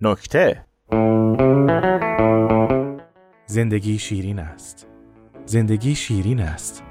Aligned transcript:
نکته. 0.00 0.64
زندگی 3.46 3.98
شیرین 3.98 4.38
است. 4.38 4.86
زندگی 5.44 5.94
شیرین 5.94 6.40
است. 6.40 6.82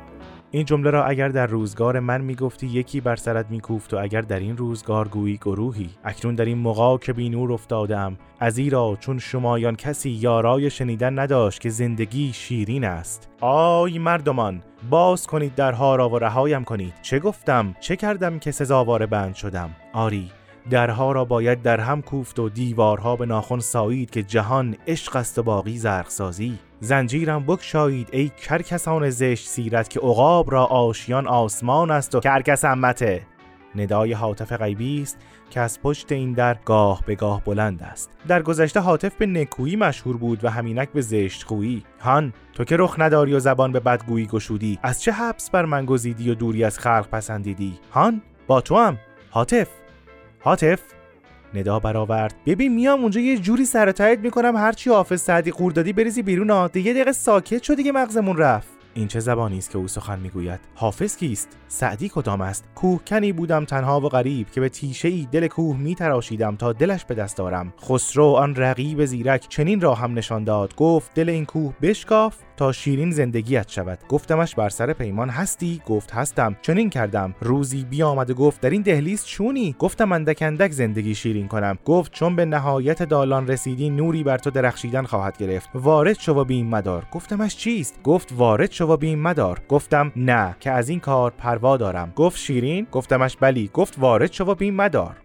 این 0.52 0.66
جمله 0.66 0.90
را 0.90 1.06
اگر 1.06 1.30
در 1.30 1.48
روزگار 1.48 2.00
من 2.00 2.22
می‌گفتی 2.22 2.68
یکی 2.68 3.02
بر 3.02 3.16
سرت 3.16 3.46
میکوفت 3.50 3.94
و 3.94 3.98
اگر 3.98 4.22
در 4.22 4.40
این 4.40 4.58
روزگار 4.58 5.08
گویی 5.08 5.38
گروهی. 5.38 5.90
اکنون 6.04 6.36
در 6.36 6.46
این 6.46 6.58
موقع 6.58 6.98
که 6.98 7.14
بی 7.14 7.30
نور 7.30 7.54
افتادم 7.54 8.18
ازیرا 8.40 8.98
چون 9.00 9.20
شمایان 9.20 9.76
کسی 9.76 10.10
یارای 10.10 10.70
شنیدن 10.70 11.20
نداشت 11.20 11.62
که 11.62 11.70
زندگی 11.70 12.34
شیرین 12.34 12.84
است. 12.84 13.30
آی 13.42 14.00
مردمان 14.00 14.64
باز 14.90 15.28
کنید 15.28 15.56
درها 15.56 15.96
را 15.96 16.10
و 16.10 16.20
رهایم 16.20 16.64
کنید. 16.64 16.94
چه 17.02 17.20
گفتم؟ 17.20 17.76
چه 17.80 17.96
کردم 17.96 18.40
که 18.40 18.52
سزاوار 18.52 19.06
بند 19.06 19.36
شدم؟ 19.36 19.70
آری 19.94 20.32
درها 20.70 21.12
را 21.12 21.26
باید 21.26 21.62
در 21.62 21.80
هم 21.80 22.02
کوفت 22.02 22.40
و 22.40 22.50
دیوارها 22.50 23.16
به 23.16 23.26
ناخن 23.26 23.60
سایید 23.60 24.10
که 24.10 24.24
جهان 24.24 24.76
عشق 24.88 25.16
است 25.16 25.40
و 25.40 25.44
باقی 25.44 25.78
زرقسازی. 25.78 26.60
زنجیرم 26.80 27.44
بکشایید 27.44 28.10
ای 28.12 28.32
کرکسان 28.48 29.10
زشت 29.10 29.48
سیرت 29.48 29.90
که 29.90 30.00
عقاب 30.00 30.52
را 30.52 30.66
آشیان 30.66 31.28
آسمان 31.28 31.92
است 31.92 32.16
و 32.16 32.20
کرکس 32.20 32.66
امته 32.66 33.22
ندای 33.76 34.14
حاطف 34.14 34.52
غیبی 34.54 35.02
است 35.02 35.18
که 35.50 35.60
از 35.60 35.82
پشت 35.82 36.12
این 36.12 36.34
در 36.34 36.58
گاه 36.66 37.04
به 37.06 37.16
گاه 37.16 37.44
بلند 37.44 37.84
است. 37.84 38.10
در 38.28 38.42
گذشته 38.42 38.80
حاطف 38.80 39.16
به 39.16 39.26
نکویی 39.26 39.76
مشهور 39.76 40.18
بود 40.18 40.46
و 40.46 40.50
همینک 40.50 40.90
به 40.90 41.02
زشت 41.02 41.44
خویی. 41.44 41.84
هان 42.00 42.34
تو 42.54 42.64
که 42.64 42.78
رخ 42.80 42.96
نداری 43.00 43.34
و 43.34 43.40
زبان 43.40 43.72
به 43.72 43.80
بدگویی 43.80 44.26
گشودی 44.26 44.80
از 44.84 45.02
چه 45.02 45.12
حبس 45.12 45.50
بر 45.50 45.66
من 45.66 45.86
گزیدی 45.86 46.32
و 46.32 46.34
دوری 46.34 46.64
از 46.64 46.80
خلق 46.80 47.10
پسندیدی؟ 47.10 47.80
هان 47.92 48.22
با 48.48 48.62
تو 48.62 48.78
هم 48.78 48.98
حاطف. 49.30 49.85
حاطف 50.46 50.80
ندا 51.54 51.80
برآورد. 51.80 52.36
ببین 52.46 52.74
میام 52.74 53.02
اونجا 53.02 53.22
یه 53.22 53.38
جوری 53.38 53.66
سر 53.66 53.92
می‌کنم 54.24 54.56
هرچی 54.56 54.90
حافظ 54.90 55.22
سعدی 55.22 55.52
قوردادی 55.52 55.94
بریزی 55.94 56.22
بیرون 56.22 56.50
ها. 56.50 56.68
دیگه 56.68 56.94
دقیقه 56.94 57.12
ساکت 57.12 57.64
شد 57.64 57.76
دیگه 57.76 57.92
مغزمون 57.92 58.38
رفت. 58.38 58.75
این 58.98 59.08
چه 59.08 59.20
زبانی 59.20 59.58
است 59.58 59.72
که 59.72 59.78
او 59.78 59.88
سخن 59.88 60.20
می‌گوید؟ 60.20 60.60
حافظ 60.76 61.18
کیست؟ 61.18 61.58
سعدی 61.68 62.10
کدام 62.10 62.42
است؟ 62.42 62.66
کوهکنی 62.76 63.32
بودم 63.32 63.66
تنها 63.66 64.02
و 64.02 64.10
غریب 64.10 64.50
که 64.50 64.62
به 64.62 64.70
تیشه 64.70 65.08
ای 65.08 65.28
دل 65.32 65.48
کوه 65.48 65.78
میتراشیدم 65.78 66.56
تا 66.56 66.74
دلش 66.74 67.06
به 67.06 67.16
دست 67.16 67.38
دارم 67.38 67.74
خسرو 67.82 68.26
آن 68.26 68.56
رقیب 68.56 69.06
زیرک 69.06 69.46
چنین 69.50 69.82
را 69.82 69.94
هم 69.94 70.14
نشان 70.14 70.44
داد. 70.44 70.76
گفت 70.76 71.14
دل 71.14 71.30
این 71.30 71.46
کوه 71.46 71.74
بشکاف 71.82 72.38
تا 72.58 72.72
شیرین 72.72 73.12
زندگیت 73.12 73.70
شود. 73.70 74.00
گفتمش 74.10 74.56
بر 74.56 74.70
سر 74.70 74.94
پیمان 74.94 75.30
هستی؟ 75.30 75.82
گفت 75.86 76.12
هستم. 76.12 76.56
چنین 76.62 76.90
کردم. 76.90 77.36
روزی 77.42 77.84
بیامد 77.84 78.30
و 78.30 78.34
گفت 78.34 78.62
در 78.62 78.70
این 78.70 78.82
دهلیز 78.82 79.26
چونی؟ 79.26 79.76
گفتم 79.80 80.12
اندک 80.12 80.38
اندک 80.42 80.72
زندگی 80.72 81.16
شیرین 81.16 81.48
کنم. 81.48 81.78
گفت 81.86 82.12
چون 82.12 82.36
به 82.36 82.46
نهایت 82.46 83.04
دالان 83.04 83.48
رسیدی 83.48 83.90
نوری 83.90 84.24
بر 84.24 84.38
تو 84.38 84.50
درخشیدن 84.50 85.04
خواهد 85.04 85.38
گرفت. 85.38 85.70
وارد 85.74 86.20
شو 86.20 86.34
و 86.34 86.44
بیم 86.44 86.68
مدار. 86.68 87.08
گفتمش 87.12 87.58
چیست؟ 87.58 88.04
گفت 88.04 88.34
وارد 88.38 88.72
و 88.86 88.98
بیم 88.98 89.20
مدار. 89.20 89.62
گفتم 89.70 90.12
نه 90.16 90.56
که 90.60 90.72
از 90.72 90.90
این 90.90 91.00
کار 91.00 91.32
پروا 91.32 91.78
دارم. 91.78 92.14
گفت 92.16 92.38
شیرین؟ 92.38 92.88
گفتمش 92.92 93.38
بلی. 93.38 93.70
گفت 93.74 93.96
وارد 94.00 94.32
شو 94.32 94.44
و 94.44 94.56
بیم 94.56 94.76
مدار. 94.76 95.16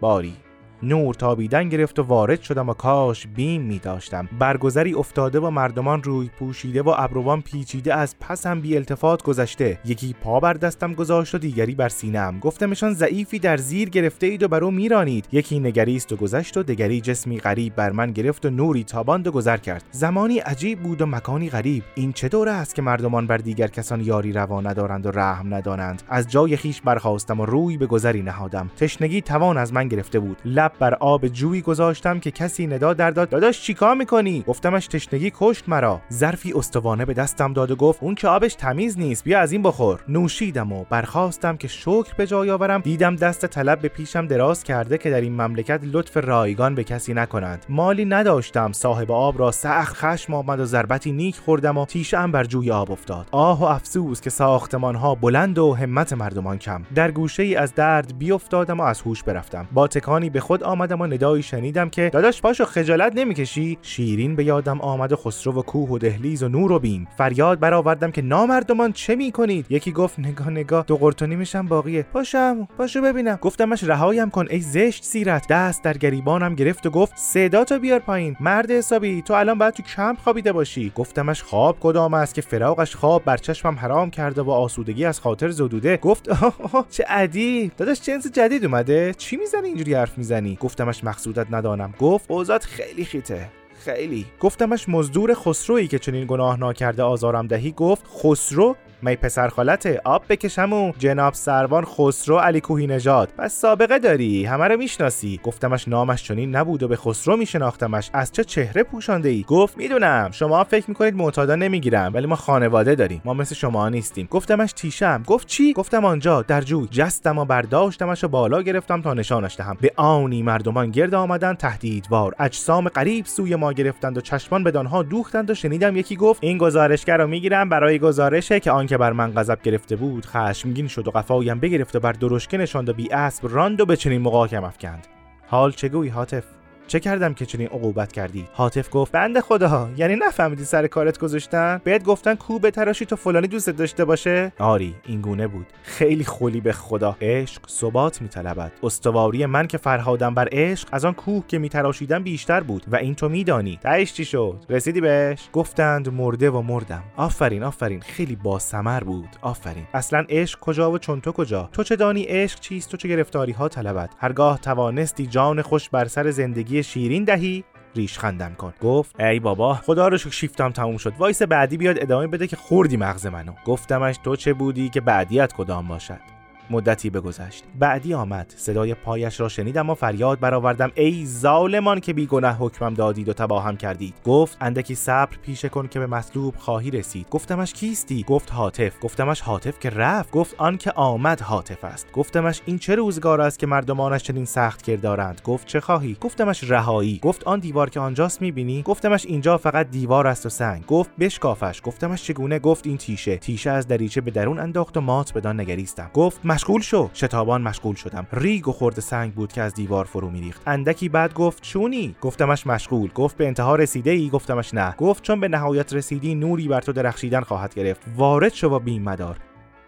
باری. 0.00 0.43
نور 0.84 1.14
تابیدن 1.14 1.68
گرفت 1.68 1.98
و 1.98 2.02
وارد 2.02 2.42
شدم 2.42 2.68
و 2.68 2.74
کاش 2.74 3.26
بیم 3.26 3.62
می 3.62 3.78
داشتم. 3.78 4.28
برگذری 4.38 4.94
افتاده 4.94 5.40
و 5.40 5.50
مردمان 5.50 6.02
روی 6.02 6.30
پوشیده 6.38 6.82
و 6.82 6.94
ابروان 6.96 7.42
پیچیده 7.42 7.94
از 7.94 8.18
پسم 8.20 8.60
بی 8.60 8.76
التفات 8.76 9.22
گذشته. 9.22 9.78
یکی 9.84 10.14
پا 10.22 10.40
بر 10.40 10.52
دستم 10.52 10.94
گذاشت 10.94 11.34
و 11.34 11.38
دیگری 11.38 11.74
بر 11.74 11.88
سینم 11.88 12.38
گفتمشان 12.38 12.94
ضعیفی 12.94 13.38
در 13.38 13.56
زیر 13.56 13.90
گرفته 13.90 14.26
اید 14.26 14.42
و 14.42 14.48
برو 14.48 14.70
میرانید 14.70 15.28
یکی 15.32 15.60
نگریست 15.60 16.12
و 16.12 16.16
گذشت 16.16 16.56
و 16.56 16.62
دگری 16.62 17.00
جسمی 17.00 17.38
غریب 17.38 17.74
بر 17.74 17.90
من 17.90 18.12
گرفت 18.12 18.46
و 18.46 18.50
نوری 18.50 18.84
تاباند 18.84 19.26
و 19.26 19.32
گذر 19.32 19.56
کرد. 19.56 19.84
زمانی 19.90 20.38
عجیب 20.38 20.80
بود 20.80 21.02
و 21.02 21.06
مکانی 21.06 21.50
غریب. 21.50 21.82
این 21.94 22.12
چه 22.12 22.28
دوره 22.28 22.52
است 22.52 22.74
که 22.74 22.82
مردمان 22.82 23.26
بر 23.26 23.36
دیگر 23.36 23.68
کسان 23.68 24.00
یاری 24.00 24.32
روا 24.32 24.60
ندارند 24.60 25.06
و 25.06 25.10
رحم 25.10 25.54
ندانند؟ 25.54 26.02
از 26.08 26.30
جای 26.30 26.56
خیش 26.56 26.80
برخواستم 26.80 27.40
و 27.40 27.46
روی 27.46 27.76
به 27.76 27.86
گذری 27.86 28.22
نهادم. 28.22 28.70
تشنگی 28.76 29.20
توان 29.20 29.58
از 29.58 29.72
من 29.72 29.88
گرفته 29.88 30.18
بود. 30.18 30.36
لب 30.44 30.72
بر 30.78 30.94
آب 30.94 31.28
جویی 31.28 31.60
گذاشتم 31.60 32.20
که 32.20 32.30
کسی 32.30 32.66
ندا 32.66 32.94
در 32.94 33.10
داد. 33.10 33.28
داداش 33.28 33.62
چیکار 33.62 33.94
می‌کنی؟ 33.94 34.44
گفتمش 34.46 34.86
تشنگی 34.86 35.32
کشت 35.38 35.68
مرا. 35.68 36.00
ظرفی 36.12 36.52
استوانه 36.52 37.04
به 37.04 37.14
دستم 37.14 37.52
داد 37.52 37.70
و 37.70 37.76
گفت 37.76 38.02
اون 38.02 38.14
که 38.14 38.28
آبش 38.28 38.54
تمیز 38.54 38.98
نیست 38.98 39.24
بیا 39.24 39.40
از 39.40 39.52
این 39.52 39.62
بخور. 39.62 40.00
نوشیدم 40.08 40.72
و 40.72 40.84
برخواستم 40.90 41.56
که 41.56 41.68
شکر 41.68 42.14
به 42.16 42.26
جای 42.26 42.50
آورم. 42.50 42.80
دیدم 42.80 43.16
دست 43.16 43.46
طلب 43.46 43.80
به 43.80 43.88
پیشم 43.88 44.26
دراز 44.26 44.64
کرده 44.64 44.98
که 44.98 45.10
در 45.10 45.20
این 45.20 45.32
مملکت 45.32 45.80
لطف 45.84 46.16
رایگان 46.16 46.74
به 46.74 46.84
کسی 46.84 47.14
نکنند. 47.14 47.66
مالی 47.68 48.04
نداشتم. 48.04 48.72
صاحب 48.72 49.12
آب 49.12 49.38
را 49.38 49.50
سخت 49.50 49.96
خشم 49.96 50.34
آمد 50.34 50.60
و 50.60 50.64
ضربتی 50.64 51.12
نیک 51.12 51.36
خوردم 51.36 51.78
و 51.78 51.86
تیشه 51.86 52.26
بر 52.26 52.44
جوی 52.44 52.70
آب 52.70 52.92
افتاد. 52.92 53.26
آه 53.30 53.60
و 53.60 53.64
افسوس 53.64 54.20
که 54.20 54.30
ساختمان 54.30 54.94
ها 54.94 55.14
بلند 55.14 55.58
و 55.58 55.74
همت 55.74 56.12
مردمان 56.12 56.58
کم. 56.58 56.82
در 56.94 57.10
گوشه 57.10 57.42
ای 57.42 57.56
از 57.56 57.74
درد 57.74 58.18
بیافتادم 58.18 58.80
و 58.80 58.82
از 58.82 59.00
هوش 59.00 59.22
برفتم. 59.22 59.68
با 59.72 59.88
تکانی 59.88 60.30
به 60.30 60.40
آمدم 60.62 61.00
و 61.00 61.06
ندایی 61.06 61.42
شنیدم 61.42 61.88
که 61.88 62.10
داداش 62.12 62.42
پاشو 62.42 62.64
خجالت 62.64 63.12
نمی‌کشی؟ 63.16 63.78
شیرین 63.82 64.36
به 64.36 64.44
یادم 64.44 64.80
آمد 64.80 65.12
و 65.12 65.16
خسرو 65.16 65.52
و 65.52 65.62
کوه 65.62 65.88
و 65.88 65.98
دهلیز 65.98 66.42
و 66.42 66.48
نور 66.48 66.72
و 66.72 66.78
بیم. 66.78 67.08
فریاد 67.18 67.60
برآوردم 67.60 68.10
که 68.10 68.22
نامردمان 68.22 68.92
چه 68.92 69.14
می‌کنید؟ 69.14 69.66
یکی 69.70 69.92
گفت 69.92 70.18
نگاه 70.18 70.50
نگاه 70.50 70.84
دو 70.86 70.96
قرتونی 70.96 71.36
میشم 71.36 71.66
باقیه. 71.66 72.02
پاشم 72.02 72.68
پاشو 72.78 73.02
ببینم. 73.02 73.38
گفتمش 73.42 73.84
رهایم 73.84 74.30
کن 74.30 74.46
ای 74.50 74.60
زشت 74.60 75.04
سیرت. 75.04 75.46
دست 75.48 75.82
در 75.82 75.98
گریبانم 75.98 76.54
گرفت 76.54 76.86
و 76.86 76.90
گفت 76.90 77.12
صدا 77.16 77.64
تو 77.64 77.78
بیار 77.78 77.98
پایین. 77.98 78.36
مرد 78.40 78.70
حسابی 78.70 79.22
تو 79.22 79.34
الان 79.34 79.58
باید 79.58 79.74
تو 79.74 79.82
کمپ 79.82 80.18
خوابیده 80.18 80.52
باشی. 80.52 80.92
گفتمش 80.94 81.42
خواب 81.42 81.76
کدام 81.80 82.14
است 82.14 82.34
که 82.34 82.40
فراقش 82.40 82.96
خواب 82.96 83.24
بر 83.24 83.36
چشمم 83.36 83.74
حرام 83.78 84.10
کرده 84.10 84.42
و 84.42 84.50
آسودگی 84.50 85.04
از 85.04 85.20
خاطر 85.20 85.48
زدوده. 85.48 85.96
گفت 85.96 86.28
آه 86.28 86.86
چه 86.90 87.04
عدی 87.08 87.70
داداش 87.76 88.00
جنس 88.00 88.26
جدید 88.32 88.64
اومده. 88.64 89.14
چی 89.18 89.36
می‌زنی 89.36 89.68
اینجوری 89.68 89.94
حرف 89.94 90.18
می‌زنی؟ 90.18 90.43
گفتمش 90.60 91.04
مقصودت 91.04 91.46
ندانم. 91.50 91.94
گفت 91.98 92.30
اوزاد 92.30 92.62
خیلی 92.62 93.04
خیته. 93.04 93.48
خیلی. 93.84 94.26
گفتمش 94.40 94.88
مزدور 94.88 95.34
خسرویی 95.34 95.88
که 95.88 95.98
چنین 95.98 96.26
گناه 96.26 96.58
ناکرده 96.58 97.02
آزارم 97.02 97.46
دهی. 97.46 97.72
گفت 97.72 98.06
خسرو 98.22 98.76
می 99.04 99.16
پسر 99.16 99.48
خالته 99.48 100.00
آب 100.04 100.24
بکشم 100.28 100.72
و 100.72 100.92
جناب 100.98 101.34
سروان 101.34 101.84
خسرو 101.84 102.38
علی 102.38 102.60
کوهی 102.60 102.86
نژاد. 102.86 103.28
پس 103.38 103.54
سابقه 103.54 103.98
داری 103.98 104.44
همه 104.44 104.68
رو 104.68 104.76
می‌شناسی. 104.76 105.40
گفتمش 105.42 105.88
نامش 105.88 106.22
چنین 106.22 106.56
نبود 106.56 106.82
و 106.82 106.88
به 106.88 106.96
خسرو 106.96 107.36
میشناختمش. 107.36 108.10
از 108.12 108.32
چه 108.32 108.44
چهره 108.44 108.82
پوشانده 108.82 109.28
ای 109.28 109.44
گفت 109.48 109.76
می‌دونم. 109.76 110.30
شما 110.32 110.64
فکر 110.64 110.84
می‌کنید 110.88 111.14
معتادا 111.14 111.54
نمی‌گیرم 111.54 112.10
ولی 112.14 112.26
ما 112.26 112.36
خانواده 112.36 112.94
داریم. 112.94 113.22
ما 113.24 113.34
مثل 113.34 113.54
شما 113.54 113.88
نیستیم. 113.88 114.28
گفتمش 114.30 114.72
تیشم. 114.72 115.22
گفت 115.26 115.46
چی؟ 115.46 115.72
گفتم 115.72 116.04
آنجا 116.04 116.42
در 116.42 116.60
جوی. 116.60 116.88
جستم 116.90 117.38
و 117.38 117.44
برداشتمش 117.44 118.24
و 118.24 118.28
بالا 118.28 118.62
گرفتم 118.62 119.02
تا 119.02 119.14
نشانش 119.14 119.56
دهم. 119.56 119.76
به 119.80 119.92
آنی 119.96 120.42
مردمان 120.42 120.90
گرد 120.90 121.14
آمدن 121.14 121.54
تهدیدوار. 121.54 122.34
اجسام 122.38 122.88
قریب 122.88 123.26
سوی 123.26 123.56
ما 123.56 123.72
گرفتند 123.72 124.18
و 124.18 124.20
چشمان 124.20 124.64
به 124.64 124.70
دانها 124.70 125.02
دوختند 125.02 125.50
و 125.50 125.54
شنیدم 125.54 125.96
یکی 125.96 126.16
گفت 126.16 126.44
این 126.44 126.58
گزارشگر 126.58 127.16
رو 127.16 127.26
می‌گیرم 127.26 127.68
برای 127.68 127.98
گزارشه 127.98 128.60
که 128.60 128.70
آنکه 128.70 128.93
بر 128.98 129.12
من 129.12 129.32
غضب 129.32 129.62
گرفته 129.62 129.96
بود 129.96 130.26
خشمگین 130.26 130.88
شد 130.88 131.08
و 131.08 131.10
قفایم 131.10 131.60
بگرفت 131.60 131.96
و 131.96 132.00
بر 132.00 132.12
درشکه 132.12 132.56
نشاند 132.56 132.88
و 132.88 132.92
بی 132.92 133.12
اسب 133.12 133.48
راند 133.50 133.80
و 133.80 133.86
به 133.86 133.96
چنین 133.96 134.22
مقاکم 134.22 134.64
افکند. 134.64 135.06
حال 135.46 135.72
چگویی 135.72 136.10
حاطف؟ 136.10 136.44
چه 136.86 137.00
کردم 137.00 137.34
که 137.34 137.46
چنین 137.46 137.66
عقوبت 137.66 138.12
کردی؟ 138.12 138.48
حاطف 138.52 138.88
گفت 138.92 139.12
بنده 139.12 139.40
خدا 139.40 139.88
یعنی 139.96 140.16
نفهمیدی 140.16 140.64
سر 140.64 140.86
کارت 140.86 141.18
گذاشتن؟ 141.18 141.80
بهت 141.84 142.04
گفتن 142.04 142.34
کو 142.34 142.58
تراشی 142.58 143.06
تو 143.06 143.16
فلانی 143.16 143.46
دوست 143.46 143.70
داشته 143.70 144.04
باشه؟ 144.04 144.52
آری 144.58 144.94
این 145.06 145.20
گونه 145.20 145.46
بود. 145.46 145.66
خیلی 145.82 146.24
خولی 146.24 146.60
به 146.60 146.72
خدا. 146.72 147.16
عشق 147.20 147.68
ثبات 147.68 148.22
میطلبد. 148.22 148.72
استواری 148.82 149.46
من 149.46 149.66
که 149.66 149.78
فرهادم 149.78 150.34
بر 150.34 150.48
عشق 150.52 150.88
از 150.92 151.04
آن 151.04 151.12
کوه 151.12 151.44
که 151.48 151.58
میتراشیدم 151.58 152.22
بیشتر 152.22 152.60
بود. 152.60 152.84
و 152.92 152.96
این 152.96 153.14
تو 153.14 153.28
میدانی. 153.28 153.78
تهش 153.82 154.12
چی 154.12 154.24
شد؟ 154.24 154.64
رسیدی 154.70 155.00
بهش؟ 155.00 155.48
گفتند 155.52 156.12
مرده 156.12 156.50
و 156.50 156.62
مردم. 156.62 157.02
آفرین 157.16 157.62
آفرین. 157.62 158.00
خیلی 158.00 158.36
با 158.36 158.58
سمر 158.58 159.00
بود. 159.00 159.28
آفرین. 159.40 159.86
اصلا 159.94 160.24
عشق 160.28 160.60
کجا 160.60 160.90
و 160.90 160.98
چون 160.98 161.20
تو 161.20 161.32
کجا؟ 161.32 161.68
تو 161.72 161.82
چه 161.82 161.96
دانی 161.96 162.22
عشق 162.22 162.60
چیست؟ 162.60 162.90
تو 162.90 162.96
چه 162.96 163.08
گرفتاری 163.08 163.52
ها 163.52 163.68
طلبد؟ 163.68 164.10
هرگاه 164.18 164.58
توانستی 164.58 165.26
جان 165.26 165.62
خوش 165.62 165.88
بر 165.88 166.04
سر 166.04 166.30
زندگی 166.30 166.73
شیرین 166.82 167.24
دهی 167.24 167.64
ریش 167.96 168.18
خندم 168.18 168.54
کن 168.54 168.74
گفت 168.82 169.20
ای 169.20 169.40
بابا 169.40 169.74
خدا 169.74 170.08
رو 170.08 170.18
شیفتم 170.18 170.70
تموم 170.70 170.96
شد. 170.96 171.12
وایسا 171.18 171.42
بعدی 171.42 171.76
بیاد 171.76 172.02
ادامه 172.02 172.26
بده 172.26 172.46
که 172.46 172.56
خوردی 172.56 172.96
مغز 172.96 173.26
منو. 173.26 173.52
گفتمش 173.66 174.16
تو 174.24 174.36
چه 174.36 174.52
بودی 174.52 174.88
که 174.88 175.00
بعدیت 175.00 175.52
کدام 175.52 175.88
باشد؟ 175.88 176.33
مدتی 176.70 177.10
بگذشت. 177.10 177.64
بعدی 177.78 178.14
آمد. 178.14 178.54
صدای 178.56 178.94
پایش 178.94 179.40
را 179.40 179.48
شنیدم 179.48 179.90
و 179.90 179.94
فریاد 179.94 180.40
برآوردم. 180.40 180.92
ای 180.94 181.26
ظالمان 181.26 182.00
که 182.00 182.12
بیگناه 182.12 182.56
حکمم 182.56 182.94
دادید 182.94 183.28
و 183.28 183.32
تباهم 183.32 183.76
کردید. 183.76 184.14
گفت 184.24 184.56
اندکی 184.60 184.94
صبر 184.94 185.36
پیشه 185.42 185.68
کن 185.68 185.88
که 185.88 185.98
به 185.98 186.06
مطلوب 186.06 186.54
خواهی 186.56 186.90
رسید. 186.90 187.26
گفتمش 187.30 187.72
کیستی؟ 187.72 188.22
گفت 188.22 188.52
هاتف. 188.52 188.92
گفتمش 189.02 189.40
هاتف 189.40 189.78
که 189.78 189.90
رفت. 189.90 190.30
گفت 190.30 190.54
آن 190.58 190.76
که 190.76 190.90
آمد 190.90 191.40
هاتف 191.40 191.84
است. 191.84 192.12
گفتمش 192.12 192.60
این 192.66 192.78
چه 192.78 192.94
روزگار 192.94 193.40
است 193.40 193.58
که 193.58 193.66
مردمانش 193.66 194.22
چنین 194.22 194.44
سخت 194.44 194.82
کردارند؟ 194.82 195.40
گفت 195.44 195.66
چه 195.66 195.80
خواهی؟ 195.80 196.16
گفتمش 196.20 196.70
رهایی. 196.70 197.18
گفت 197.22 197.44
آن 197.44 197.58
دیوار 197.58 197.90
که 197.90 198.00
آنجاست 198.00 198.42
می‌بینی؟ 198.42 198.82
گفتمش 198.82 199.26
اینجا 199.26 199.58
فقط 199.58 199.90
دیوار 199.90 200.26
است 200.26 200.46
و 200.46 200.48
سنگ. 200.48 200.86
گفت 200.86 201.10
بشکافش. 201.20 201.80
گفتمش 201.84 202.22
چگونه؟ 202.22 202.58
گفت 202.58 202.86
این 202.86 202.96
تیشه. 202.96 203.36
تیشه 203.36 203.70
از 203.70 203.88
دریچه 203.88 204.20
به 204.20 204.30
درون 204.30 204.58
انداخت 204.58 204.96
و 204.96 205.00
مات 205.00 205.32
بدان 205.34 205.60
نگریستم. 205.60 206.10
گفت 206.14 206.40
مشغول 206.54 206.80
شو. 206.80 207.10
شتابان 207.14 207.62
مشغول 207.62 207.94
شدم. 207.94 208.26
ریگ 208.32 208.68
و 208.68 208.72
خورد 208.72 209.00
سنگ 209.00 209.34
بود 209.34 209.52
که 209.52 209.62
از 209.62 209.74
دیوار 209.74 210.04
فرو 210.04 210.30
میریخت. 210.30 210.62
اندکی 210.66 211.08
بعد 211.08 211.34
گفت 211.34 211.62
چونی 211.62 212.16
گفتمش 212.20 212.66
مشغول. 212.66 213.10
گفت 213.12 213.36
به 213.36 213.46
انتها 213.46 213.76
رسیده 213.76 214.10
ای 214.10 214.28
گفتمش 214.28 214.74
نه. 214.74 214.94
گفت 214.98 215.22
چون 215.22 215.40
به 215.40 215.48
نهایت 215.48 215.92
رسیدی 215.92 216.34
نوری 216.34 216.68
بر 216.68 216.80
تو 216.80 216.92
درخشیدن 216.92 217.40
خواهد 217.40 217.74
گرفت. 217.74 218.02
وارد 218.16 218.54
شو 218.54 218.68
و 218.68 218.78
بیم 218.78 219.02
مدار. 219.02 219.36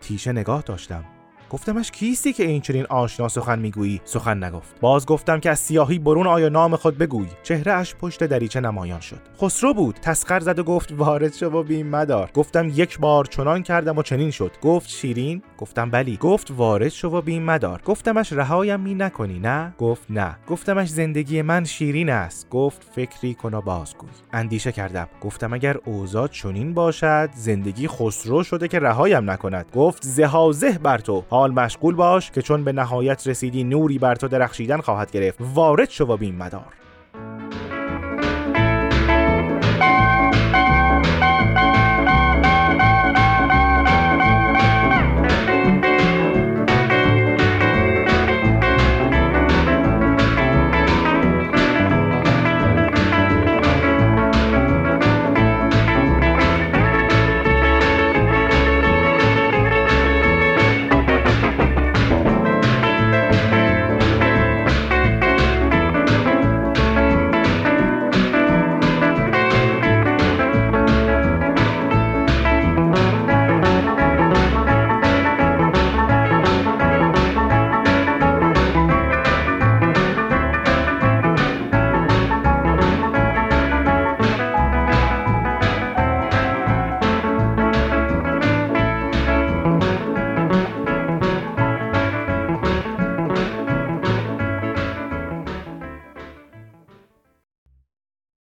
تیشه 0.01 0.33
نگاه 0.33 0.63
داشتم. 0.63 1.05
گفتمش 1.51 1.91
کیستی 1.91 2.33
که 2.33 2.43
این 2.43 2.61
چنین 2.61 2.87
آشنا 2.87 3.29
سخن 3.29 3.59
می‌گویی؟ 3.59 4.01
سخن 4.05 4.45
نگفت. 4.45 4.81
باز 4.81 5.07
گفتم 5.07 5.41
که 5.41 5.51
از 5.51 5.59
سیاهی 5.59 5.99
برون 5.99 6.27
آیا 6.27 6.49
نام 6.49 6.77
خود 6.77 6.99
بگوی. 6.99 7.27
چهره 7.43 7.73
اش 7.73 7.95
پشت 7.95 8.25
دریچه 8.25 8.61
نمایان 8.61 9.01
شد. 9.01 9.19
خسرو 9.41 9.75
بود. 9.75 9.95
تسخر 10.03 10.41
زد 10.41 10.59
و 10.59 10.65
گفت 10.65 10.93
وارد 10.93 11.35
شو 11.35 11.47
و 11.47 11.63
بیم 11.63 11.87
مدار. 11.87 12.31
گفتم 12.35 12.69
یک 12.75 12.99
بار 12.99 13.25
چنان 13.25 13.63
کردم 13.63 13.99
و 13.99 14.03
چنین 14.03 14.31
شد. 14.31 14.51
گفت 14.63 14.89
شیرین؟ 14.89 15.43
گفتم 15.59 15.91
بلی. 15.91 16.17
گفت 16.17 16.51
وارد 16.51 16.89
شو 16.89 17.09
و 17.09 17.21
بیم 17.21 17.43
مدار. 17.43 17.83
گفتمش 17.85 18.33
رهایم 18.33 18.81
می 18.81 18.95
نکنی. 18.95 19.39
نه. 19.39 19.75
گفت 19.79 20.11
نه. 20.11 20.37
گفتمش 20.49 20.89
زندگی 20.89 21.43
من 21.43 21.65
شیرین 21.65 22.11
است. 22.11 22.51
گفت 22.51 22.87
فکری 22.95 23.35
کن 23.35 23.55
و 23.55 23.61
بازگوی. 23.61 24.09
اندیشه 24.33 24.73
کردم. 24.73 25.09
گفتم 25.21 25.53
اگر 25.53 25.77
اوضاع 25.85 26.29
چنین 26.29 26.75
باشد 26.75 27.31
زندگی 27.35 27.89
خسرو 27.89 28.43
شده 28.43 28.69
که 28.69 28.79
رهایم 28.79 29.31
نکند. 29.31 29.67
گفت 29.75 30.03
زهازه 30.03 30.79
بر 30.79 30.99
تو. 30.99 31.25
حال 31.37 31.53
مشغول 31.53 31.95
باش 31.95 32.31
که 32.31 32.43
چون 32.43 32.65
به 32.65 32.73
نهایت 32.73 33.27
رسیدی 33.27 33.65
نوری 33.65 33.99
بر 33.99 34.15
تو 34.15 34.29
درخشیدن 34.29 34.81
خواهد 34.81 35.11
گرفت. 35.11 35.39
وارد 35.41 35.91
شو 35.91 36.05
و 36.05 36.17
بیم 36.17 36.35
مدار. 36.35 36.86